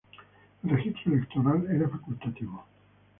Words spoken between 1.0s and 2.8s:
electoral era facultativo.